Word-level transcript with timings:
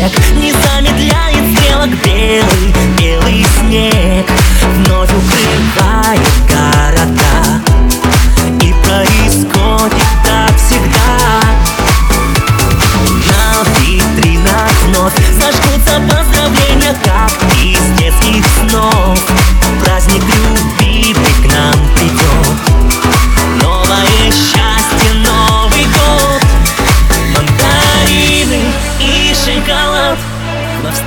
Морозных 0.00 0.98
век 0.98 1.09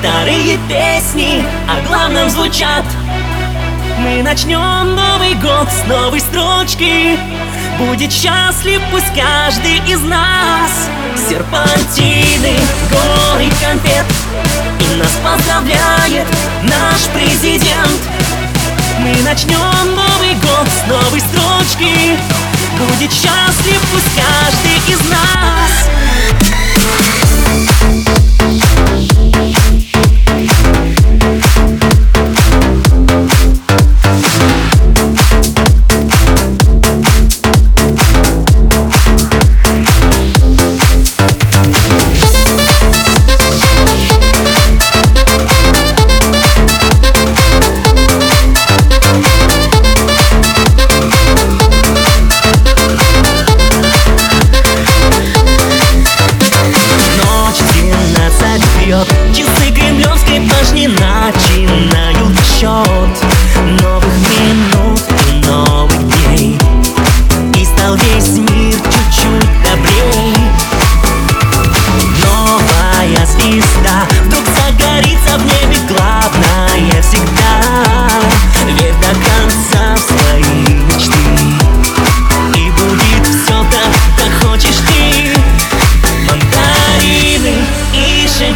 старые 0.03 0.59
песни 0.67 1.41
о 1.65 1.87
главном 1.87 2.29
звучат. 2.29 2.83
Мы 3.99 4.21
начнем 4.21 4.95
Новый 4.95 5.33
год 5.35 5.69
с 5.71 5.87
новой 5.87 6.19
строчки. 6.19 7.17
Будет 7.79 8.11
счастлив 8.11 8.81
пусть 8.91 9.07
каждый 9.15 9.77
из 9.89 10.01
нас. 10.01 10.89
Серпантины, 11.29 12.57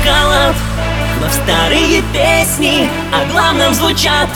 шоколад 0.08 0.56
Вновь 1.18 1.34
старые 1.34 2.02
песни 2.14 2.90
о 3.12 3.26
главном 3.32 3.74
звучат. 3.74 4.30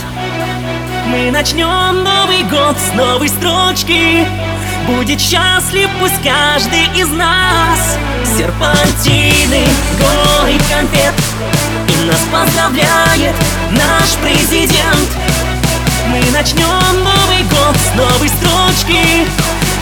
Мы 1.07 1.31
начнем 1.31 2.03
Новый 2.03 2.43
год 2.43 2.75
с 2.77 2.93
новой 2.95 3.29
строчки. 3.29 4.25
Будет 4.87 5.21
счастлив 5.21 5.89
пусть 5.99 6.21
каждый 6.23 6.85
из 6.99 7.07
нас. 7.09 7.97
Серпантины, 8.37 9.65
горы 9.99 10.57
конфет. 10.69 11.13
И 11.87 12.05
нас 12.05 12.21
поздравляет 12.31 13.35
наш 13.71 14.09
президент. 14.23 15.09
Мы 16.07 16.19
начнем 16.31 17.03
Новый 17.03 17.43
год 17.43 17.77
с 17.77 17.95
новой 17.95 18.29
строчки. 18.29 19.27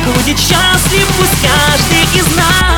Будет 0.06 0.38
счастлив 0.38 1.08
пусть 1.18 1.42
каждый 1.42 2.20
из 2.20 2.36
нас 2.36 2.69